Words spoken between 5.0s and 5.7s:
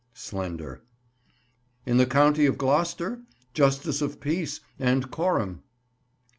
coram.